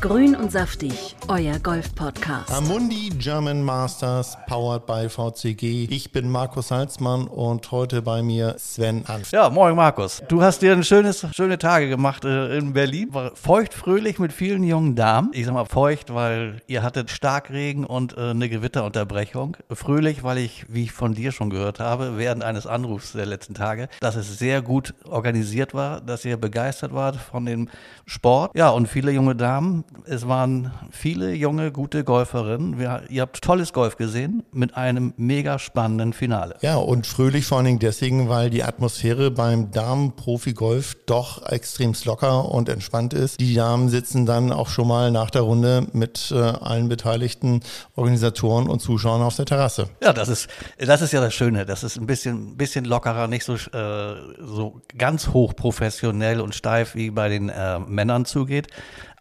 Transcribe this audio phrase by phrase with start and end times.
[0.00, 2.50] Grün und saftig, euer Golf-Podcast.
[2.50, 5.88] Amundi German Masters, powered by VCG.
[5.90, 9.30] Ich bin Markus Salzmann und heute bei mir Sven Hanf.
[9.30, 10.22] Ja, moin Markus.
[10.26, 13.12] Du hast dir ein schönes, schöne Tage gemacht äh, in Berlin.
[13.12, 15.32] War feucht, fröhlich mit vielen jungen Damen.
[15.34, 19.58] Ich sag mal feucht, weil ihr hattet Starkregen und äh, eine Gewitterunterbrechung.
[19.70, 23.52] Fröhlich, weil ich, wie ich von dir schon gehört habe, während eines Anrufs der letzten
[23.52, 27.68] Tage, dass es sehr gut organisiert war, dass ihr begeistert wart von dem
[28.06, 28.56] Sport.
[28.56, 32.78] Ja, und viele junge Damen es waren viele junge, gute Golferinnen.
[32.78, 36.56] Wir, ihr habt tolles Golf gesehen mit einem mega spannenden Finale.
[36.62, 42.50] Ja, und fröhlich vor allen Dingen deswegen, weil die Atmosphäre beim Damen-Profi-Golf doch extrem locker
[42.50, 43.40] und entspannt ist.
[43.40, 47.60] Die Damen sitzen dann auch schon mal nach der Runde mit äh, allen beteiligten
[47.96, 49.88] Organisatoren und Zuschauern auf der Terrasse.
[50.02, 50.48] Ja, das ist,
[50.78, 51.66] das ist ja das Schöne.
[51.66, 56.94] Das ist ein bisschen, bisschen lockerer, nicht so, äh, so ganz hoch professionell und steif
[56.94, 58.68] wie bei den äh, Männern zugeht.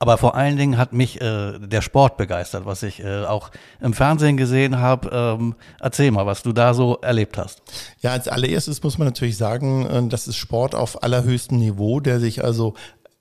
[0.02, 3.94] Aber vor allen Dingen hat mich äh, der Sport begeistert, was ich äh, auch im
[3.94, 5.10] Fernsehen gesehen habe.
[5.12, 7.62] Ähm, erzähl mal, was du da so erlebt hast.
[8.00, 12.22] Ja, als allererstes muss man natürlich sagen, äh, das ist Sport auf allerhöchstem Niveau, der
[12.22, 12.76] sich also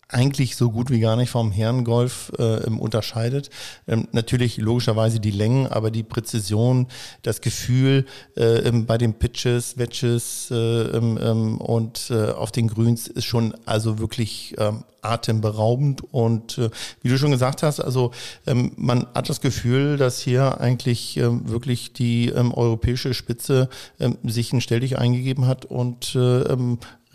[0.09, 3.51] eigentlich so gut wie gar nicht vom Herrengolf äh, unterscheidet.
[3.87, 6.87] Ähm, natürlich logischerweise die Längen, aber die Präzision,
[7.23, 13.27] das Gefühl äh, bei den Pitches, Wedges äh, ähm, und äh, auf den Grüns ist
[13.27, 16.71] schon also wirklich ähm, atemberaubend und äh,
[17.03, 18.11] wie du schon gesagt hast, also
[18.47, 23.69] ähm, man hat das Gefühl, dass hier eigentlich ähm, wirklich die ähm, europäische Spitze
[24.01, 26.57] ähm, sich ein Stelldich eingegeben hat und äh,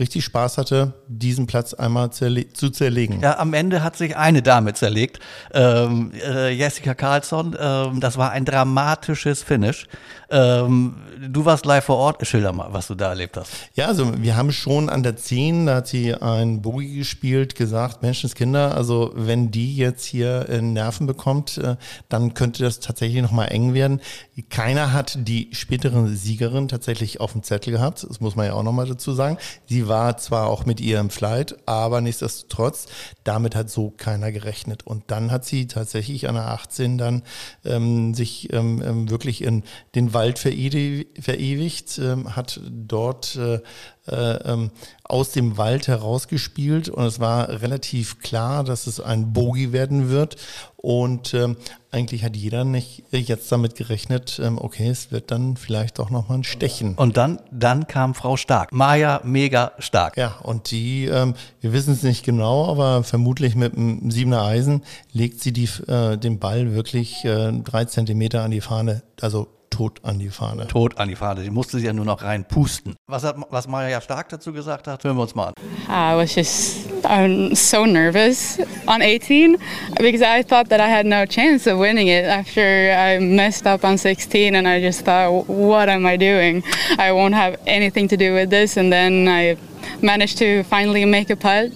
[0.03, 3.21] richtig Spaß hatte, diesen Platz einmal zerle zu zerlegen.
[3.21, 5.19] Ja, am Ende hat sich eine Dame zerlegt,
[5.53, 7.55] ähm, äh, Jessica Karlsson.
[7.57, 9.87] Ähm, das war ein dramatisches Finish.
[10.29, 10.95] Ähm,
[11.29, 12.27] du warst live vor Ort.
[12.27, 13.51] Schilder mal, was du da erlebt hast.
[13.75, 18.01] Ja, also wir haben schon an der 10, da hat sie ein Boogie gespielt, gesagt,
[18.01, 21.75] Menschenskinder, also wenn die jetzt hier äh, Nerven bekommt, äh,
[22.09, 24.01] dann könnte das tatsächlich nochmal eng werden.
[24.49, 28.63] Keiner hat die spätere Siegerin tatsächlich auf dem Zettel gehabt, das muss man ja auch
[28.63, 29.37] nochmal dazu sagen.
[29.67, 32.87] Sie war zwar auch mit ihr im Flight, aber nichtsdestotrotz,
[33.23, 34.85] damit hat so keiner gerechnet.
[34.85, 37.23] Und dann hat sie tatsächlich an der 18 dann
[37.65, 39.63] ähm, sich ähm, ähm, wirklich in
[39.95, 43.59] den Wald verewigt, ähm, hat dort äh,
[44.05, 44.71] äh, ähm,
[45.05, 50.35] aus dem Wald herausgespielt und es war relativ klar, dass es ein Bogie werden wird
[50.83, 51.55] und ähm,
[51.91, 56.39] eigentlich hat jeder nicht jetzt damit gerechnet, ähm, okay, es wird dann vielleicht auch nochmal
[56.39, 56.95] ein Stechen.
[56.95, 60.17] Und dann, dann kam Frau Stark, Maja mega stark.
[60.17, 64.83] Ja, und die, ähm, wir wissen es nicht genau, aber vermutlich mit einem siebener Eisen
[65.13, 69.99] legt sie die, äh, den Ball wirklich äh, drei Zentimeter an die Fahne, also tot
[70.03, 70.67] an die Fahne.
[70.67, 71.43] Tot an die Fahne.
[71.43, 72.95] Die musste sie ja nur noch reinpusten.
[73.07, 75.53] Was hat was Maja Stark dazu gesagt hat, hören wir uns mal an.
[75.89, 79.57] I was just I'm so nervous on 18
[79.99, 83.83] because I thought that I had no chance of winning it after I messed up
[83.83, 86.63] on 16 and I just thought what am I doing?
[86.99, 89.57] I won't have anything to do with this and then I
[90.01, 91.71] managed to finally make a putt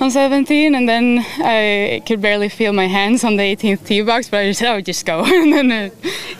[0.00, 4.28] on 17 and then I could barely feel my hands on the 18th tee box
[4.28, 5.90] but I just, I would just go and then I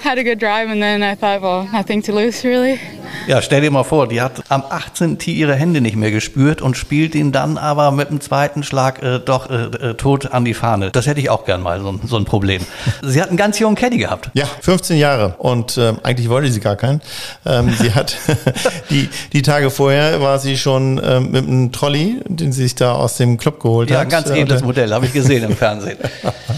[0.03, 2.81] had a good drive and then I thought well nothing to lose really.
[3.27, 5.19] Ja, stell dir mal vor, die hat am 18.
[5.19, 9.03] Tee ihre Hände nicht mehr gespürt und spielt ihn dann aber mit dem zweiten Schlag
[9.03, 10.91] äh, doch äh, äh tot an die Fahne.
[10.91, 12.62] Das hätte ich auch gern mal, so, so ein Problem.
[13.03, 14.31] Sie hat einen ganz jungen Caddy gehabt.
[14.34, 17.00] Ja, 15 Jahre und äh, eigentlich wollte sie gar keinen.
[17.44, 18.16] Ähm, sie hat
[18.91, 22.93] die, die Tage vorher war sie schon ähm, mit einem Trolley, den sie sich da
[22.93, 24.12] aus dem Club geholt ja, hat.
[24.12, 25.99] Ja, ganz edles Modell, habe ich gesehen im Fernsehen.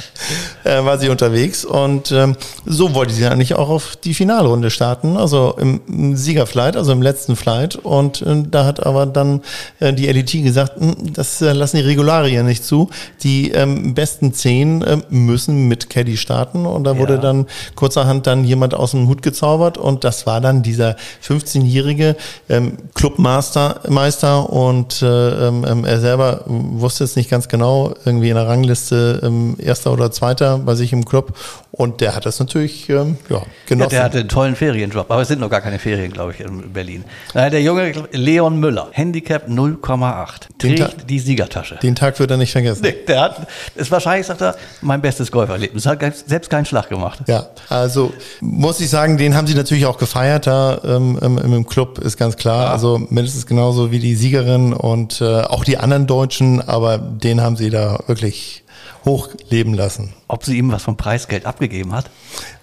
[0.64, 2.36] äh, war sie unterwegs und ähm,
[2.66, 7.02] so wollte sie eigentlich auch auf die Finalrunde starten, also im, im Siegerflight, also im
[7.02, 9.42] letzten Flight und äh, da hat aber dann
[9.78, 12.90] äh, die LET gesagt, hm, das äh, lassen die Regularien nicht zu.
[13.22, 17.20] Die ähm, besten zehn äh, müssen mit Caddy starten und da wurde ja.
[17.20, 22.16] dann kurzerhand dann jemand aus dem Hut gezaubert und das war dann dieser 15-jährige
[22.48, 28.28] ähm, Clubmaster Meister und äh, ähm, ähm, er selber wusste es nicht ganz genau, irgendwie
[28.28, 31.32] in der Rangliste ähm, erster oder zweiter bei sich im Club
[31.80, 33.92] und der hat das natürlich ähm, ja, genossen.
[33.92, 36.40] Ja, der hatte einen tollen Ferienjob, aber es sind noch gar keine Ferien, glaube ich,
[36.40, 37.04] in Berlin.
[37.34, 41.76] Der junge Leon Müller, Handicap 0,8, trägt die Siegertasche.
[41.76, 42.82] Den Tag wird er nicht vergessen.
[42.82, 43.46] Nee, der hat,
[43.76, 45.86] ist wahrscheinlich, sagt er, mein bestes Golferlebnis.
[45.86, 47.20] Hat selbst keinen Schlag gemacht.
[47.28, 51.66] Ja, also muss ich sagen, den haben sie natürlich auch gefeiert da ähm, im, im,
[51.66, 52.66] Club, ist ganz klar.
[52.66, 52.72] Ja.
[52.72, 57.56] Also mindestens genauso wie die Siegerin und äh, auch die anderen Deutschen, aber den haben
[57.56, 58.64] sie da wirklich
[59.04, 60.12] hochleben lassen.
[60.28, 62.10] Ob sie ihm was vom Preisgeld abgegeben hat?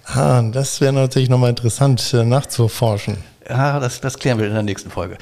[0.05, 3.17] Ah, das wäre natürlich nochmal interessant äh, nachzuforschen.
[3.49, 5.17] Ja, das, das klären wir in der nächsten Folge.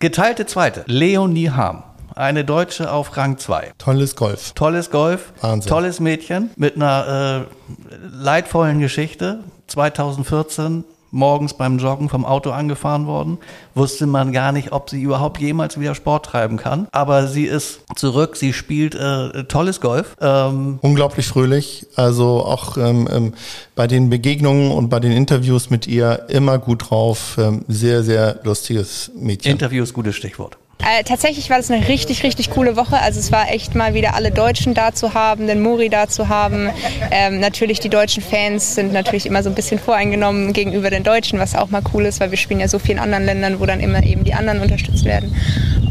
[0.00, 1.84] Geteilte zweite, Leonie Harm
[2.14, 3.72] Eine Deutsche auf Rang 2.
[3.78, 4.52] Tolles Golf.
[4.54, 5.68] Tolles Golf, Wahnsinn.
[5.70, 9.40] tolles Mädchen mit einer äh, leidvollen Geschichte.
[9.68, 13.38] 2014 morgens beim Joggen vom Auto angefahren worden.
[13.74, 16.88] Wusste man gar nicht, ob sie überhaupt jemals wieder Sport treiben kann.
[16.92, 20.16] Aber sie ist zurück, sie spielt äh, tolles Golf.
[20.20, 21.86] Ähm, Unglaublich fröhlich.
[21.96, 23.34] Also auch ähm, ähm,
[23.74, 27.36] bei den Begegnungen und bei den Interviews mit ihr immer gut drauf.
[27.38, 29.52] Ähm, sehr, sehr lustiges Mädchen.
[29.52, 30.58] Interview ist gutes Stichwort.
[30.80, 33.00] Äh, tatsächlich war das eine richtig, richtig coole Woche.
[33.00, 36.28] Also es war echt mal wieder alle Deutschen da zu haben, den Muri da zu
[36.28, 36.70] haben.
[37.10, 41.38] Ähm, natürlich die deutschen Fans sind natürlich immer so ein bisschen voreingenommen gegenüber den Deutschen,
[41.38, 43.66] was auch mal cool ist, weil wir spielen ja so viel in anderen Ländern, wo
[43.66, 45.34] dann immer eben die anderen unterstützt werden.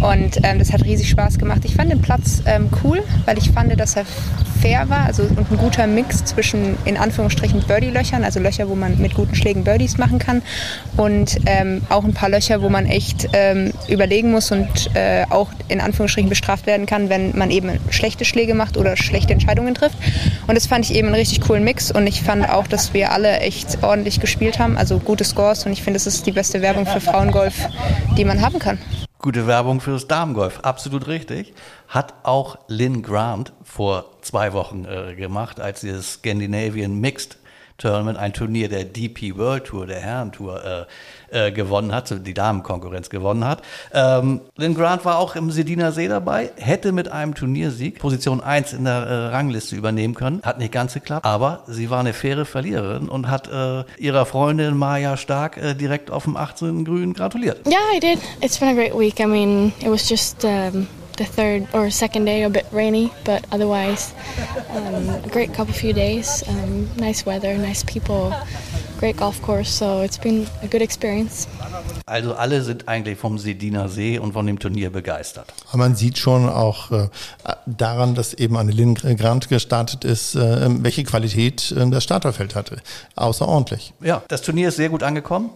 [0.02, 1.62] Und ähm, das hat riesig Spaß gemacht.
[1.64, 4.06] Ich fand den Platz ähm, cool, weil ich fand, dass er
[4.62, 8.98] fair war, also und ein guter Mix zwischen in Anführungsstrichen Birdie-Löchern, also Löcher, wo man
[8.98, 10.42] mit guten Schlägen Birdies machen kann,
[10.96, 15.50] und ähm, auch ein paar Löcher, wo man echt ähm, überlegen muss und äh, auch
[15.68, 19.98] in Anführungsstrichen bestraft werden kann, wenn man eben schlechte Schläge macht oder schlechte Entscheidungen trifft.
[20.48, 23.12] Und das fand ich eben einen richtig coolen Mix und ich fand auch, dass wir
[23.12, 26.62] alle echt ordentlich gespielt haben, also gute Scores und ich finde, das ist die beste
[26.62, 27.56] Werbung für Frauengolf,
[28.18, 28.78] die man haben kann.
[29.20, 31.54] Gute Werbung fürs Damengolf, absolut richtig.
[31.88, 37.38] Hat auch Lynn Grant vor zwei Wochen äh, gemacht, als sie das Scandinavian Mixed
[37.78, 43.10] Tournament, ein Turnier der DP World Tour, der Herrentour, äh, äh, gewonnen hat, die Damenkonkurrenz
[43.10, 43.62] gewonnen hat.
[43.94, 48.74] Ähm, Lynn Grant war auch im Sediner See dabei, hätte mit einem Turniersieg Position 1
[48.74, 50.42] in der äh, Rangliste übernehmen können.
[50.44, 54.78] Hat nicht ganz geklappt, aber sie war eine faire Verliererin und hat äh, ihrer Freundin
[54.78, 56.86] Maja Stark äh, direkt auf dem 18.
[56.86, 57.68] Grün gratuliert.
[57.68, 58.20] Yeah, I did.
[58.42, 59.20] It's been a great week.
[59.20, 63.46] I mean, it was just um, the third or second day a bit rainy, but
[63.52, 64.14] otherwise
[64.72, 66.44] um, a great couple few days.
[66.48, 68.34] Um, nice weather, nice people,
[69.00, 69.70] great golf course.
[69.70, 71.48] So it's been a good experience.
[72.06, 75.54] Also alle sind eigentlich vom Sediner See und von dem Turnier begeistert.
[75.70, 77.10] Aber man sieht schon auch äh,
[77.66, 78.74] daran, dass eben eine
[79.16, 82.78] Grant gestartet ist, äh, welche Qualität äh, das Starterfeld hatte.
[83.16, 83.94] Außerordentlich.
[84.02, 85.50] Ja, das Turnier ist sehr gut angekommen.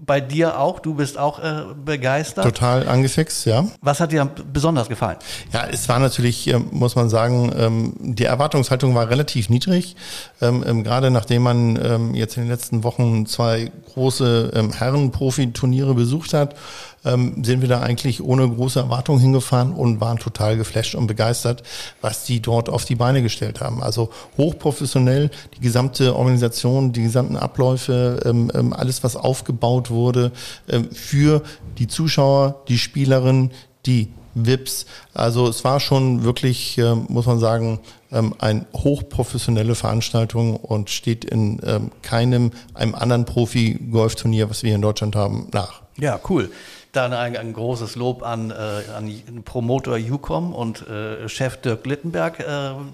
[0.00, 2.44] Bei dir auch, du bist auch äh, begeistert.
[2.44, 3.66] Total angefixt, ja.
[3.80, 5.16] Was hat dir besonders gefallen?
[5.52, 9.96] Ja, es war natürlich, äh, muss man sagen, ähm, die Erwartungshaltung war relativ niedrig.
[10.42, 15.94] Ähm, ähm, gerade nachdem man ähm, jetzt in den letzten Wochen zwei große ähm, Herren-Profi-Turniere
[15.94, 16.54] besucht hat,
[17.04, 21.62] ähm, sind wir da eigentlich ohne große Erwartung hingefahren und waren total geflasht und begeistert,
[22.00, 23.82] was die dort auf die Beine gestellt haben.
[23.82, 30.32] Also hochprofessionell, die gesamte Organisation, die gesamten Abläufe, ähm, ähm, alles, was aufgebaut wurde
[30.68, 31.42] ähm, für
[31.78, 33.50] die Zuschauer, die Spielerinnen,
[33.86, 34.86] die VIPs.
[35.14, 37.80] Also es war schon wirklich, äh, muss man sagen,
[38.12, 44.76] ähm, eine hochprofessionelle Veranstaltung und steht in ähm, keinem einem anderen Profi-Golfturnier, was wir hier
[44.76, 45.82] in Deutschland haben, nach.
[45.96, 46.50] Ja, cool.
[46.98, 52.40] Dann ein, ein großes Lob an, äh, an Promotor Ucom und äh, Chef Dirk Littenberg,
[52.40, 52.44] äh,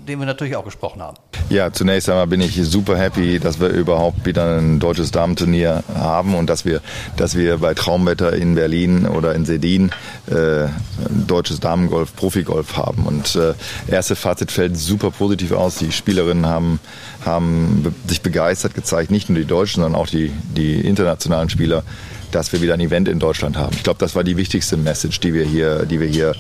[0.07, 1.17] den wir natürlich auch gesprochen haben.
[1.49, 6.35] Ja, zunächst einmal bin ich super happy, dass wir überhaupt wieder ein deutsches Damenturnier haben
[6.35, 6.83] und dass wir,
[7.17, 9.91] dass wir bei Traumwetter in Berlin oder in Sedin
[10.27, 10.67] äh,
[11.27, 13.07] deutsches Damengolf, Profigolf haben.
[13.07, 13.55] Und äh,
[13.91, 15.77] erste Fazit fällt super positiv aus.
[15.77, 16.79] Die Spielerinnen haben,
[17.25, 21.85] haben sich begeistert gezeigt, nicht nur die Deutschen, sondern auch die, die internationalen Spieler
[22.35, 23.75] dass wir wieder ein Event in Deutschland haben.
[23.77, 26.35] Ich glaube, das war die wichtigste Message, die wir hier, die wir hier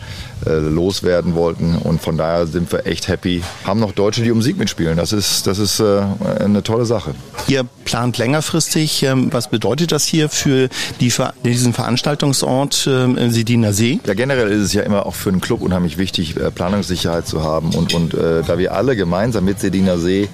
[0.44, 1.76] äh, loswerden wollten.
[1.76, 3.42] Und von daher sind wir echt happy.
[3.64, 4.96] Haben noch Deutsche, die um Sieg mitspielen.
[4.96, 6.02] Das ist, das ist äh,
[6.40, 7.14] eine tolle Sache.
[7.46, 9.04] Ihr plant längerfristig.
[9.04, 10.68] Ähm, was bedeutet das hier für
[11.00, 11.12] die,
[11.44, 14.00] diesen Veranstaltungsort ähm, Sediner See?
[14.04, 17.44] Ja, generell ist es ja immer auch für einen Club unheimlich wichtig, äh, Planungssicherheit zu
[17.44, 17.70] haben.
[17.70, 20.28] Und, und äh, da wir alle gemeinsam mit Sediner See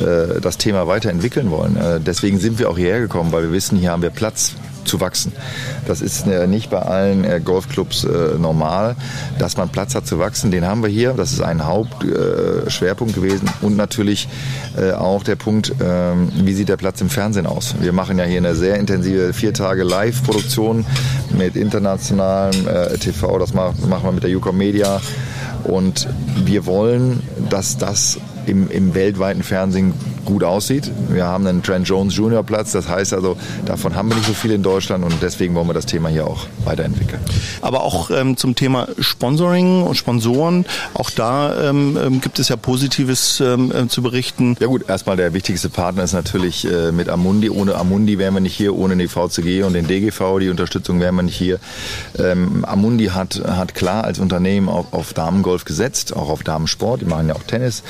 [0.00, 3.76] äh, das Thema weiterentwickeln wollen, äh, deswegen sind wir auch hierher gekommen, weil wir wissen,
[3.76, 5.32] hier haben wir Platz zu wachsen.
[5.86, 8.96] Das ist äh, nicht bei allen äh, Golfclubs äh, normal,
[9.38, 10.50] dass man Platz hat zu wachsen.
[10.50, 11.12] Den haben wir hier.
[11.12, 13.48] Das ist ein Hauptschwerpunkt gewesen.
[13.60, 14.28] Und natürlich
[14.98, 17.74] auch der Punkt, ähm, wie sieht der Platz im Fernsehen aus?
[17.80, 20.86] Wir machen ja hier eine sehr intensive vier Tage Live-Produktion
[21.36, 22.66] mit internationalem
[22.98, 23.38] TV.
[23.38, 25.00] Das machen wir mit der Ucom Media.
[25.64, 26.08] Und
[26.44, 30.90] wir wollen, dass das im, im weltweiten Fernsehen gut aussieht.
[31.08, 33.36] Wir haben einen Trent Jones Junior Platz, das heißt also,
[33.66, 36.26] davon haben wir nicht so viel in Deutschland und deswegen wollen wir das Thema hier
[36.26, 37.20] auch weiterentwickeln.
[37.60, 42.56] Aber auch ähm, zum Thema Sponsoring und Sponsoren, auch da ähm, ähm gibt es ja
[42.56, 44.56] Positives ähm, äh, zu berichten.
[44.60, 47.50] Ja gut, erstmal der wichtigste Partner ist natürlich äh, mit Amundi.
[47.50, 51.14] Ohne Amundi wären wir nicht hier, ohne die VCG und den DGV, die Unterstützung wären
[51.16, 51.58] wir nicht hier.
[52.18, 57.00] Ähm, Amundi hat, hat klar als Unternehmen auf, auf Damengolf gesetzt, auch auf Damensport.
[57.00, 57.82] Die machen ja auch Tennis,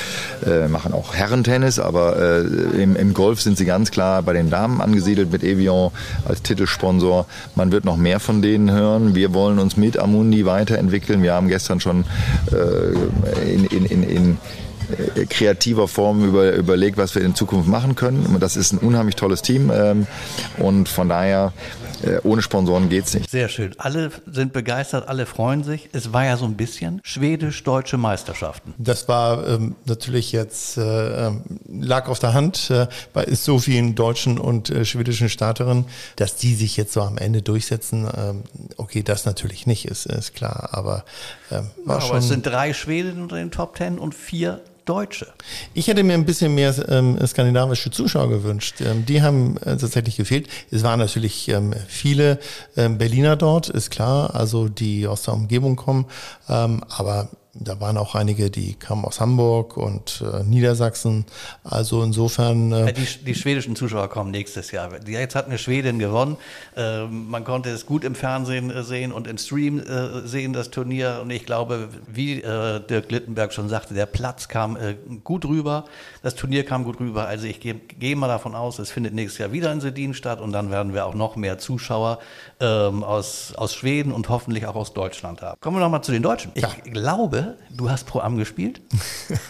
[0.46, 4.50] äh, machen auch Herrentennis, aber äh, im, im Golf sind sie ganz klar bei den
[4.50, 5.90] Damen angesiedelt mit Evian
[6.24, 7.26] als Titelsponsor.
[7.54, 9.14] Man wird noch mehr von denen hören.
[9.14, 11.22] Wir wollen uns mit Amundi weiterentwickeln.
[11.22, 12.04] Wir haben gestern schon
[12.52, 14.38] äh, in, in, in, in
[15.28, 18.36] kreativer Form über, überlegt, was wir in Zukunft machen können.
[18.40, 20.06] Das ist ein unheimlich tolles Team ähm,
[20.58, 21.52] und von daher
[22.02, 23.30] äh, ohne Sponsoren geht's nicht.
[23.30, 23.74] Sehr schön.
[23.78, 25.88] Alle sind begeistert, alle freuen sich.
[25.92, 28.74] Es war ja so ein bisschen schwedisch-deutsche Meisterschaften.
[28.78, 33.94] Das war ähm, natürlich jetzt, äh, ähm, lag auf der Hand äh, bei so vielen
[33.94, 35.84] deutschen und äh, schwedischen Starterinnen,
[36.16, 38.08] dass die sich jetzt so am Ende durchsetzen.
[38.16, 38.42] Ähm,
[38.76, 41.04] okay, das natürlich nicht, ist, ist klar, aber
[41.50, 42.16] ähm, war Aber schon.
[42.18, 45.32] es sind drei Schweden unter den Top Ten und vier Deutsche.
[45.74, 48.80] Ich hätte mir ein bisschen mehr ähm, skandinavische Zuschauer gewünscht.
[48.80, 50.48] Ähm, die haben äh, tatsächlich gefehlt.
[50.70, 52.38] Es waren natürlich ähm, viele
[52.76, 56.06] ähm, Berliner dort, ist klar, also die aus der Umgebung kommen.
[56.48, 61.26] Ähm, aber da waren auch einige, die kamen aus Hamburg und äh, Niedersachsen.
[61.64, 62.72] Also insofern.
[62.72, 64.88] Äh, Ja, Die, die schwedischen Zuschauer kommen nächstes Jahr.
[65.06, 66.38] Jetzt hat eine Schwedin gewonnen.
[66.76, 70.70] Ähm, man konnte es gut im Fernsehen äh, sehen und im Stream äh, sehen, das
[70.70, 71.20] Turnier.
[71.22, 75.84] Und ich glaube, wie äh, Dirk Littenberg schon sagte, der Platz kam äh, gut rüber,
[76.22, 77.26] das Turnier kam gut rüber.
[77.26, 80.40] Also ich gehe gehe mal davon aus, es findet nächstes Jahr wieder in Sedin statt
[80.40, 82.18] und dann werden wir auch noch mehr Zuschauer
[82.60, 85.60] ähm, aus, aus Schweden und hoffentlich auch aus Deutschland haben.
[85.60, 86.52] Kommen wir nochmal zu den Deutschen.
[86.54, 88.80] Ich glaube, du hast Pro Am gespielt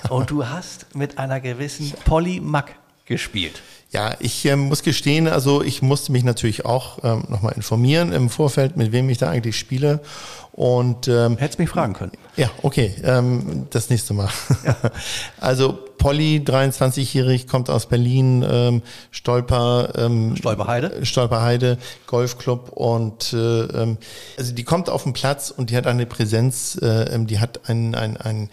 [0.08, 3.62] und du hast mit einer gewissen Polly Mack gespielt.
[3.92, 8.30] Ja, ich ähm, muss gestehen, also ich musste mich natürlich auch ähm, nochmal informieren im
[8.30, 10.00] Vorfeld, mit wem ich da eigentlich spiele.
[10.52, 12.12] Und ähm, Hättest mich fragen können.
[12.36, 14.30] ja, okay, ähm, das nächste Mal.
[15.40, 21.04] also Polly, 23-jährig, kommt aus Berlin, ähm, Stolper, ähm, Stolperheide?
[21.04, 23.98] Stolperheide, Golfclub und äh, ähm,
[24.38, 27.68] also die kommt auf den Platz und die hat eine Präsenz, äh, ähm, die hat
[27.68, 28.50] ein, ein, ein,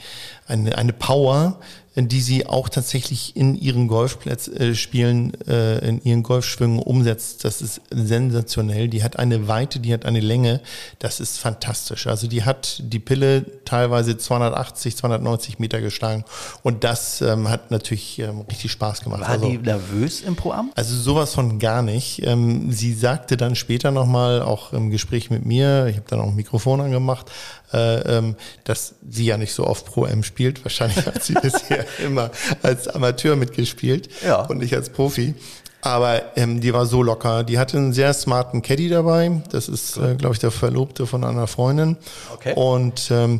[0.47, 1.59] eine, eine Power,
[2.07, 7.45] die sie auch tatsächlich in ihren Golfplätzen äh, spielen, äh, in ihren Golfschwüngen umsetzt.
[7.45, 8.87] Das ist sensationell.
[8.87, 10.61] Die hat eine Weite, die hat eine Länge.
[10.99, 12.07] Das ist fantastisch.
[12.07, 16.25] Also die hat die Pille teilweise 280, 290 Meter geschlagen
[16.63, 19.21] und das ähm, hat natürlich ähm, richtig Spaß gemacht.
[19.21, 20.71] War also, die nervös im Pro-Am?
[20.75, 22.25] also sowas von gar nicht.
[22.25, 26.27] Ähm, sie sagte dann später nochmal, auch im Gespräch mit mir, ich habe dann auch
[26.27, 27.29] ein Mikrofon angemacht,
[27.73, 30.63] äh, ähm, dass sie ja nicht so oft Pro M spielt.
[30.63, 32.31] Wahrscheinlich hat sie bisher immer
[32.61, 34.41] als Amateur mitgespielt Ja.
[34.45, 35.33] und nicht als Profi.
[35.81, 37.43] Aber ähm, die war so locker.
[37.45, 39.41] Die hatte einen sehr smarten Caddy dabei.
[39.51, 41.95] Das ist, äh, glaube ich, der Verlobte von einer Freundin.
[42.33, 42.53] Okay.
[42.53, 43.39] Und ähm,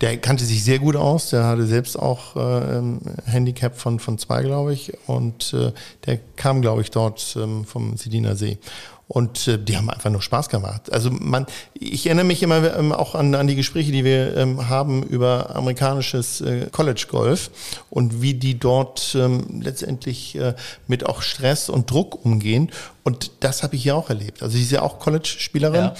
[0.00, 1.30] der kannte sich sehr gut aus.
[1.30, 4.92] Der hatte selbst auch äh, ähm, Handicap von, von zwei, glaube ich.
[5.06, 5.72] Und äh,
[6.06, 8.58] der kam, glaube ich, dort ähm, vom Sediner See.
[9.06, 10.90] Und äh, die haben einfach nur Spaß gemacht.
[10.92, 14.68] Also man, ich erinnere mich immer ähm, auch an, an die Gespräche, die wir ähm,
[14.68, 17.50] haben über amerikanisches äh, College Golf
[17.90, 20.54] und wie die dort ähm, letztendlich äh,
[20.88, 22.72] mit auch Stress und Druck umgehen.
[23.02, 24.42] Und das habe ich hier auch erlebt.
[24.42, 25.84] Also sie ist ja auch College-Spielerin.
[25.84, 25.94] Ja.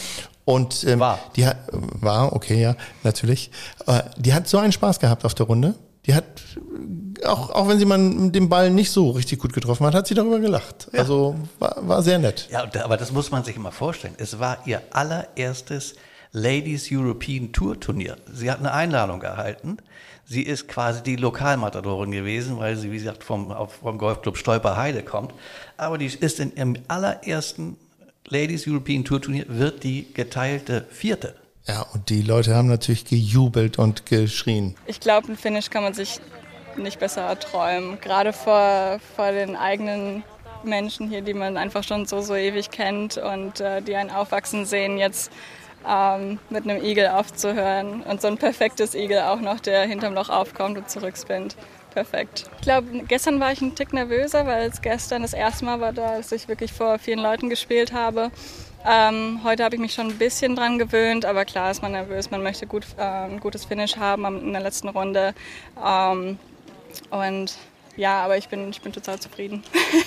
[0.45, 1.19] Und ähm, War.
[1.37, 3.51] die hat, war, okay, ja, natürlich.
[3.87, 5.75] Äh, die hat so einen Spaß gehabt auf der Runde.
[6.07, 6.25] Die hat,
[7.23, 10.07] äh, auch, auch wenn sie mal den Ball nicht so richtig gut getroffen hat, hat
[10.07, 10.89] sie darüber gelacht.
[10.93, 12.49] Also war, war sehr nett.
[12.51, 14.15] Ja, aber das muss man sich immer vorstellen.
[14.19, 15.95] Es war ihr allererstes
[16.33, 18.17] Ladies European Tour Turnier.
[18.33, 19.79] Sie hat eine Einladung erhalten.
[20.27, 25.33] Sie ist quasi die Lokalmatadorin gewesen, weil sie, wie gesagt, vom, vom Golfclub Stolperheide kommt.
[25.77, 27.77] Aber die ist in ihrem allerersten
[28.29, 31.35] Ladies European Tour Turnier, wird die geteilte Vierte.
[31.67, 34.77] Ja, und die Leute haben natürlich gejubelt und geschrien.
[34.87, 36.21] Ich glaube, ein Finish kann man sich
[36.77, 38.01] nicht besser erträumen.
[38.01, 40.23] Gerade vor, vor den eigenen
[40.63, 44.65] Menschen hier, die man einfach schon so, so ewig kennt und äh, die einen aufwachsen
[44.65, 45.31] sehen, jetzt
[45.87, 48.03] ähm, mit einem Igel aufzuhören.
[48.03, 51.57] Und so ein perfektes Igel auch noch, der hinterm Loch aufkommt und zurückspinnt.
[51.95, 52.47] Perfekt.
[52.57, 55.93] Ich glaube, gestern war ich ein Tick nervöser, weil es gestern das erste Mal war,
[55.93, 58.33] da, dass ich wirklich vor vielen Leuten gespielt habe.
[58.85, 62.33] Ähm, heute habe ich mich schon ein bisschen dran gewöhnt, aber klar ist man nervös.
[62.33, 65.35] Man möchte gut, äh, ein gutes Finish haben in der letzten Runde.
[65.83, 66.39] Ähm,
[67.11, 67.55] und
[67.97, 69.63] ja, aber ich bin, ich bin total zufrieden.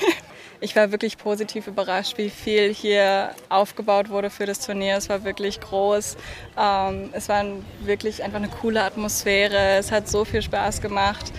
[0.59, 4.97] ich war wirklich positiv überrascht, wie viel hier aufgebaut wurde für das Turnier.
[4.97, 6.17] Es war wirklich groß.
[6.59, 7.45] Ähm, es war
[7.79, 9.77] wirklich einfach eine coole Atmosphäre.
[9.77, 11.31] Es hat so viel Spaß gemacht.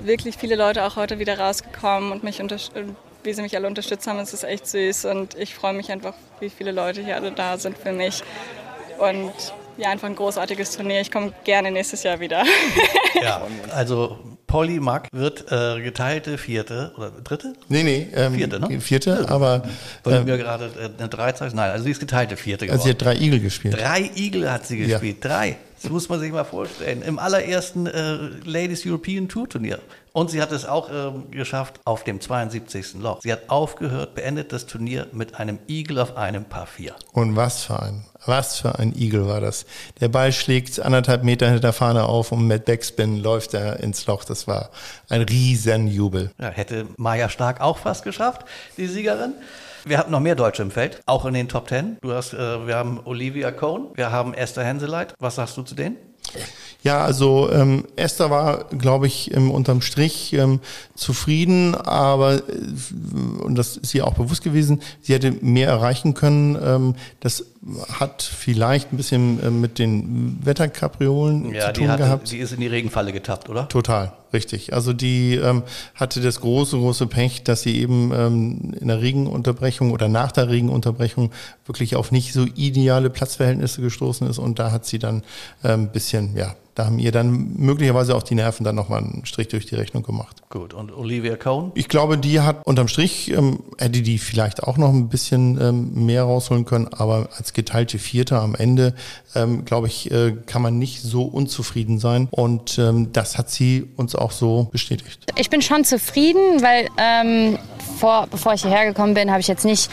[0.00, 2.42] Wirklich viele Leute auch heute wieder rausgekommen und mich
[3.24, 4.18] wie sie mich alle unterstützt haben.
[4.20, 7.58] Es ist echt süß und ich freue mich einfach, wie viele Leute hier alle da
[7.58, 8.22] sind für mich.
[8.98, 9.32] Und
[9.76, 11.00] ja, einfach ein großartiges Turnier.
[11.00, 12.44] Ich komme gerne nächstes Jahr wieder.
[13.22, 13.42] Ja,
[13.74, 17.54] also Polly Mack wird äh, geteilte Vierte oder Dritte?
[17.68, 18.80] Nee, nee, ähm, Vierte, ne?
[18.80, 19.62] Vierte, aber
[20.04, 21.56] Wollen ähm, wir gerade äh, eine Drei zeigen?
[21.56, 22.78] Nein, also sie ist geteilte Vierte geworden.
[22.78, 23.76] also sie hat drei Igel gespielt.
[23.76, 24.98] Drei Igel hat sie Ja.
[24.98, 25.24] gespielt.
[25.24, 25.56] Drei.
[25.82, 27.02] Das muss man sich mal vorstellen.
[27.02, 29.78] Im allerersten äh, Ladies European Tour Turnier.
[30.12, 32.94] Und sie hat es auch ähm, geschafft auf dem 72.
[32.94, 33.20] Loch.
[33.22, 36.94] Sie hat aufgehört, beendet das Turnier mit einem Eagle auf einem Paar 4.
[37.12, 39.66] Und was für ein, was für ein Eagle war das.
[40.00, 44.06] Der Ball schlägt anderthalb Meter hinter der Fahne auf und mit Backspin läuft er ins
[44.06, 44.24] Loch.
[44.24, 44.70] Das war
[45.08, 46.32] ein Riesenjubel.
[46.40, 48.44] Ja, hätte Maja Stark auch fast geschafft,
[48.76, 49.34] die Siegerin.
[49.88, 51.96] Wir hatten noch mehr Deutsche im Feld, auch in den Top Ten.
[52.02, 55.14] Du hast, äh, wir haben Olivia Cohn, wir haben Esther Henseleit.
[55.18, 55.96] Was sagst du zu denen?
[56.82, 60.60] Ja, also ähm, Esther war, glaube ich, im, unterm Strich ähm,
[60.94, 66.56] zufrieden, aber äh, und das ist ihr auch bewusst gewesen, sie hätte mehr erreichen können.
[66.62, 67.46] Ähm, das
[67.98, 72.30] hat vielleicht ein bisschen äh, mit den Wetterkapriolen Ja, zu die, tun hatte, gehabt.
[72.30, 73.66] die ist in die Regenfalle getappt, oder?
[73.68, 74.72] Total, richtig.
[74.72, 75.62] Also die ähm,
[75.94, 80.48] hatte das große, große Pech, dass sie eben ähm, in der Regenunterbrechung oder nach der
[80.48, 81.30] Regenunterbrechung
[81.66, 85.22] wirklich auf nicht so ideale Platzverhältnisse gestoßen ist und da hat sie dann
[85.62, 89.26] ein ähm, bisschen, ja, da haben ihr dann möglicherweise auch die Nerven dann nochmal einen
[89.26, 90.44] Strich durch die Rechnung gemacht.
[90.48, 91.72] Gut, und Olivia Cohn?
[91.74, 96.06] Ich glaube, die hat unterm Strich, ähm, hätte die vielleicht auch noch ein bisschen ähm,
[96.06, 98.94] mehr rausholen können, aber als geteilte Vierte am Ende,
[99.34, 103.88] ähm, glaube ich, äh, kann man nicht so unzufrieden sein und ähm, das hat sie
[103.96, 105.20] uns auch so bestätigt.
[105.36, 107.58] Ich bin schon zufrieden, weil ähm,
[107.98, 109.90] vor, bevor ich hierher gekommen bin, habe ich jetzt nicht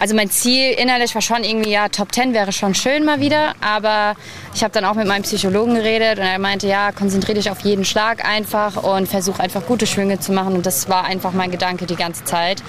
[0.00, 3.54] also mein Ziel innerlich war schon irgendwie, ja, Top 10 wäre schon schön mal wieder,
[3.60, 4.16] aber
[4.54, 7.60] ich habe dann auch mit meinem Psychologen geredet und er meinte, ja, konzentriere dich auf
[7.60, 11.50] jeden Schlag einfach und versuch einfach gute Schwünge zu machen und das war einfach mein
[11.50, 12.62] Gedanke die ganze Zeit.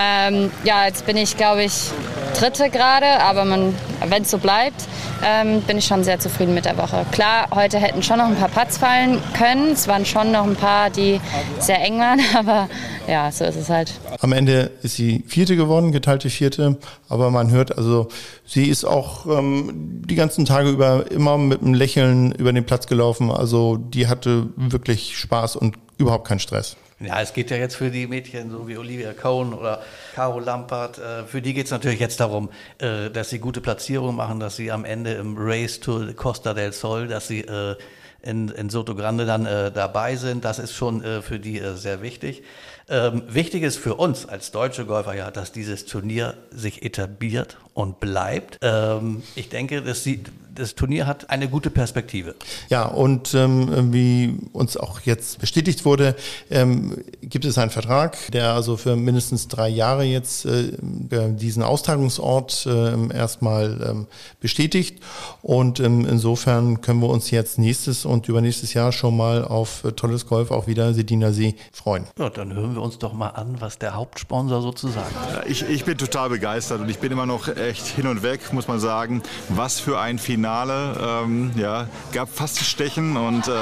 [0.00, 1.90] Ähm, ja, jetzt bin ich, glaube ich,
[2.38, 4.84] Dritte gerade, aber wenn es so bleibt,
[5.24, 7.04] ähm, bin ich schon sehr zufrieden mit der Woche.
[7.12, 10.56] Klar, heute hätten schon noch ein paar Putts fallen können, es waren schon noch ein
[10.56, 11.20] paar, die
[11.58, 12.68] sehr eng waren, aber
[13.06, 13.92] ja, so ist es halt.
[14.20, 16.76] Am Ende ist sie Vierte geworden, geteilte Vierte,
[17.08, 18.08] aber man hört also,
[18.46, 22.86] sie ist auch ähm, die ganzen Tage über immer mit einem Lächeln über den Platz
[22.86, 23.30] gelaufen.
[23.30, 26.76] Also die hatte wirklich Spaß und überhaupt keinen Stress.
[26.98, 29.82] Ja, es geht ja jetzt für die Mädchen, so wie Olivia Cohn oder
[30.14, 32.48] Caro Lampert, äh, für die geht es natürlich jetzt darum,
[32.78, 36.72] äh, dass sie gute Platzierungen machen, dass sie am Ende im Race to Costa del
[36.72, 37.76] Sol, dass sie äh,
[38.22, 40.44] in, in Soto Grande dann dabei sind.
[40.44, 42.42] Das ist schon für die sehr wichtig.
[42.88, 47.98] Ähm, wichtig ist für uns als deutsche Golfer ja, dass dieses Turnier sich etabliert und
[47.98, 48.58] bleibt.
[48.62, 50.22] Ähm, ich denke, dass sie,
[50.54, 52.36] das Turnier hat eine gute Perspektive.
[52.70, 56.14] Ja, und ähm, wie uns auch jetzt bestätigt wurde,
[56.48, 62.66] ähm, gibt es einen Vertrag, der also für mindestens drei Jahre jetzt äh, diesen Austragungsort
[62.66, 64.06] äh, erstmal ähm,
[64.40, 65.00] bestätigt.
[65.42, 69.92] Und ähm, insofern können wir uns jetzt nächstes und übernächstes Jahr schon mal auf äh,
[69.92, 72.04] tolles Golf auch wieder Sedina See freuen.
[72.18, 75.48] Ja, dann hören wir uns doch mal an, was der Hauptsponsor sozusagen sagt.
[75.48, 78.68] Ich, ich bin total begeistert und ich bin immer noch echt hin und weg, muss
[78.68, 79.22] man sagen.
[79.48, 81.24] Was für ein Finale.
[81.24, 83.52] Ähm, ja, gab fast Stechen und äh,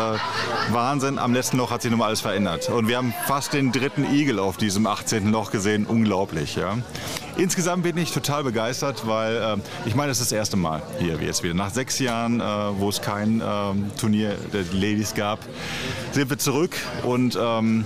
[0.73, 1.19] Wahnsinn.
[1.19, 2.69] Am letzten Loch hat sich nochmal alles verändert.
[2.69, 5.31] Und wir haben fast den dritten Igel auf diesem 18.
[5.31, 5.87] Loch gesehen.
[5.87, 6.77] Unglaublich, ja.
[7.37, 11.21] Insgesamt bin ich total begeistert, weil äh, ich meine, es ist das erste Mal hier
[11.21, 11.55] jetzt wieder.
[11.55, 15.41] Nach sechs Jahren, äh, wo es kein ähm, Turnier der Ladies gab,
[16.13, 17.85] sind wir zurück und ähm,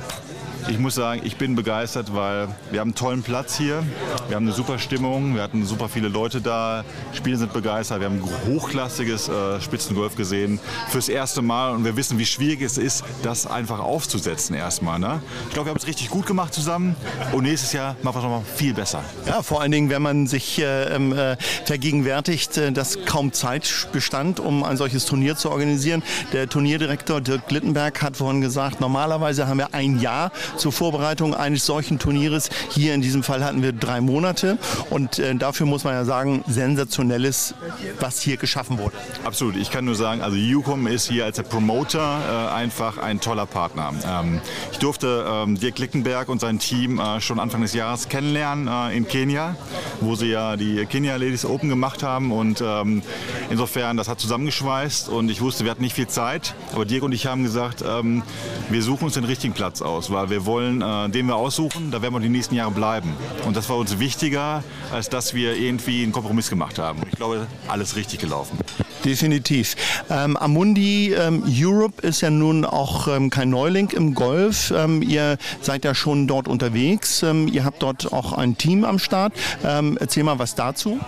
[0.66, 3.83] ich muss sagen, ich bin begeistert, weil wir haben einen tollen Platz hier.
[4.29, 5.35] Wir haben eine super Stimmung.
[5.35, 6.85] Wir hatten super viele Leute da.
[7.12, 8.01] Spieler sind begeistert.
[8.01, 11.73] Wir haben hochklassiges äh, Spitzengolf gesehen fürs erste Mal.
[11.75, 14.99] Und wir wissen, wie schwierig es ist, das einfach aufzusetzen erstmal.
[14.99, 15.23] Ne?
[15.47, 16.97] Ich glaube, wir haben es richtig gut gemacht zusammen.
[17.33, 19.03] Und nächstes Jahr machen wir es nochmal viel besser.
[19.27, 24.40] Ja, vor allen Dingen, wenn man sich äh, äh, vergegenwärtigt, äh, dass kaum Zeit bestand,
[24.40, 26.03] um ein solches Turnier zu organisieren.
[26.33, 31.66] Der Turnierdirektor Dirk Glittenberg hat vorhin gesagt, normalerweise haben wir ein Jahr zur Vorbereitung eines
[31.66, 32.50] solchen Turnieres.
[32.70, 34.58] Hier in diesem Fall hatten wir drei Monate
[34.90, 37.54] und äh, dafür muss man ja sagen, sensationelles,
[38.00, 38.96] was hier geschaffen wurde.
[39.24, 39.56] Absolut.
[39.56, 43.46] Ich kann nur sagen, also UCOM ist hier als der Promoter äh, einfach ein toller
[43.46, 43.92] Partner.
[44.06, 44.40] Ähm,
[44.72, 48.96] ich durfte ähm, Dirk Lickenberg und sein Team äh, schon Anfang des Jahres kennenlernen äh,
[48.96, 49.56] in Kenia,
[50.00, 53.02] wo sie ja die Kenia Ladies Open gemacht haben und ähm,
[53.50, 57.12] insofern, das hat zusammengeschweißt und ich wusste, wir hatten nicht viel Zeit, aber Dirk und
[57.12, 58.22] ich haben gesagt, ähm,
[58.68, 62.03] wir suchen uns den richtigen Platz aus, weil wir wollen, äh, den wir aussuchen, da
[62.03, 63.12] werden wir die nächsten Jahre bleiben.
[63.46, 67.03] Und das war uns wichtiger, als dass wir irgendwie einen Kompromiss gemacht haben.
[67.11, 68.59] Ich glaube, alles richtig gelaufen.
[69.09, 69.75] Definitiv.
[70.11, 74.71] Ähm, Amundi ähm, Europe ist ja nun auch ähm, kein Neuling im Golf.
[74.71, 77.23] Ähm, ihr seid ja schon dort unterwegs.
[77.23, 79.33] Ähm, ihr habt dort auch ein Team am Start.
[79.64, 81.01] Ähm, erzähl mal was dazu.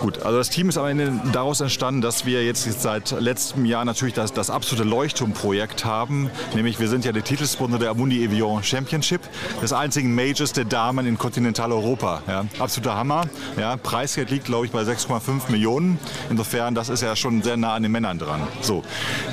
[0.00, 3.84] Gut, also das Team ist am Ende daraus entstanden, dass wir jetzt seit letztem Jahr
[3.84, 6.30] natürlich das, das absolute Leuchtturmprojekt haben.
[6.56, 9.20] Nämlich wir sind ja der Titelsponsor der Amundi Evian Championship,
[9.62, 12.22] des einzigen Majors der Damen in Kontinentaleuropa.
[12.26, 13.22] Ja, absoluter Hammer.
[13.56, 16.00] Ja, Preisgeld liegt, glaube ich, bei 6,5 Millionen.
[16.28, 18.40] Insofern, das ist ja schon sehr nah an den Männern dran.
[18.60, 18.82] So,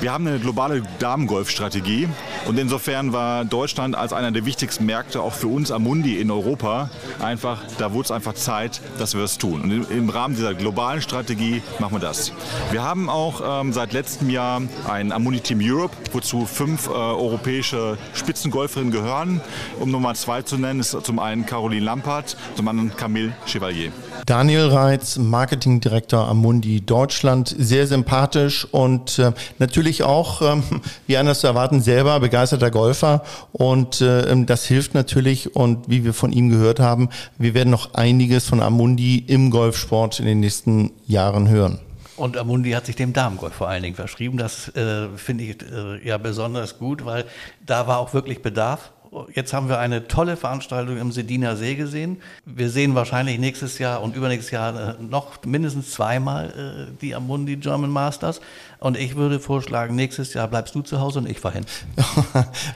[0.00, 2.08] wir haben eine globale Damengolfstrategie
[2.46, 6.90] und insofern war Deutschland als einer der wichtigsten Märkte auch für uns Amundi in Europa
[7.20, 9.62] einfach, da wurde es einfach Zeit, dass wir es tun.
[9.62, 12.32] Und im Rahmen dieser globalen Strategie machen wir das.
[12.70, 17.98] Wir haben auch ähm, seit letztem Jahr ein Amundi Team Europe, wozu fünf äh, europäische
[18.14, 19.40] Spitzengolferinnen gehören.
[19.80, 23.92] Um Nummer zwei zu nennen, ist zum einen Caroline Lampert, zum anderen Camille Chevalier.
[24.26, 30.62] Daniel Reitz, Marketingdirektor Amundi Deutschland, sehr sympathisch und äh, natürlich auch, ähm,
[31.06, 36.14] wie anders zu erwarten, selber begeisterter Golfer und äh, das hilft natürlich und wie wir
[36.14, 40.92] von ihm gehört haben, wir werden noch einiges von Amundi im Golfsport in den nächsten
[41.06, 41.80] Jahren hören.
[42.18, 44.38] Und Amundi hat sich dem Damengolf vor allen Dingen verschrieben.
[44.38, 47.24] Das äh, finde ich äh, ja besonders gut, weil
[47.64, 48.90] da war auch wirklich Bedarf.
[49.34, 52.20] Jetzt haben wir eine tolle Veranstaltung im Sediner See gesehen.
[52.44, 57.56] Wir sehen wahrscheinlich nächstes Jahr und übernächstes Jahr äh, noch mindestens zweimal äh, die Amundi
[57.56, 58.40] German Masters.
[58.80, 61.66] Und ich würde vorschlagen, nächstes Jahr bleibst du zu Hause und ich fahre hin.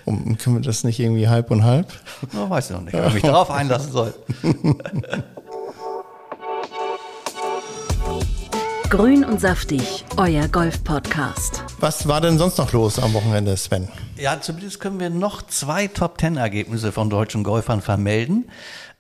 [0.39, 1.93] können wir das nicht irgendwie halb und halb?
[2.33, 4.15] No, weiß ich noch nicht, ob ich mich darauf einlassen soll.
[8.93, 11.65] Grün und saftig, euer Golf-Podcast.
[11.81, 13.89] Was war denn sonst noch los am Wochenende, Sven?
[14.19, 18.51] Ja, zumindest können wir noch zwei Top-Ten-Ergebnisse von deutschen Golfern vermelden.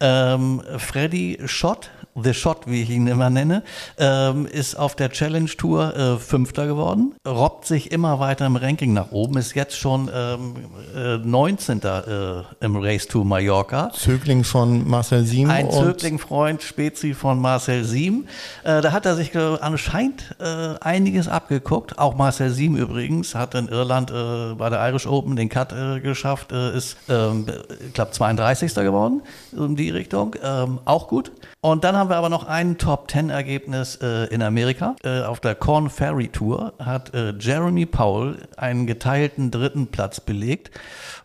[0.00, 3.62] Ähm, Freddy Schott The Shot, wie ich ihn immer nenne,
[3.96, 8.92] ähm, ist auf der Challenge Tour äh, Fünfter geworden, robbt sich immer weiter im Ranking
[8.92, 10.54] nach oben, ist jetzt schon ähm,
[10.94, 11.80] äh, 19.
[11.82, 13.90] Äh, im Race to Mallorca.
[13.94, 15.48] Zögling von Marcel Siem.
[15.48, 18.26] Ein Zögling-Freund, Spezi von Marcel Siem.
[18.62, 21.98] Äh, da hat er sich anscheinend äh, einiges abgeguckt.
[21.98, 26.52] Auch Marcel Siem übrigens hat in Irland äh, bei der Irish Open den Cut geschafft,
[26.52, 27.46] ist, ähm,
[27.86, 28.74] ich glaube, 32.
[28.74, 29.22] geworden
[29.56, 30.36] in die Richtung.
[30.42, 31.32] Ähm, auch gut.
[31.60, 34.96] Und dann haben wir aber noch ein Top-10-Ergebnis äh, in Amerika.
[35.04, 40.70] Äh, auf der Corn Ferry Tour hat äh, Jeremy Powell einen geteilten dritten Platz belegt.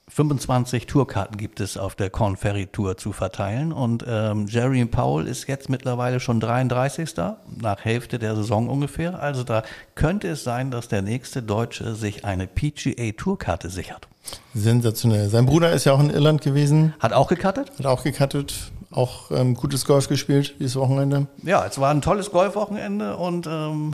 [0.09, 5.27] 25 Tourkarten gibt es auf der Corn Ferry Tour zu verteilen und ähm, Jeremy Powell
[5.27, 7.13] ist jetzt mittlerweile schon 33.
[7.59, 9.21] nach Hälfte der Saison ungefähr.
[9.21, 9.63] Also da
[9.95, 14.07] könnte es sein, dass der nächste Deutsche sich eine PGA Tourkarte sichert.
[14.53, 15.29] Sensationell.
[15.29, 16.93] Sein Bruder ist ja auch in Irland gewesen.
[16.99, 17.71] Hat auch gecuttet?
[17.77, 21.27] Hat auch gecuttet auch ähm, gutes Golf gespielt dieses Wochenende?
[21.43, 23.93] Ja, es war ein tolles Golfwochenende und ähm,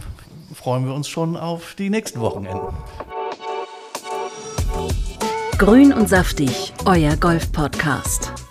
[0.53, 2.75] freuen wir uns schon auf die nächsten Wochenenden.
[5.58, 8.42] Grün und saftig, euer Golf-Podcast.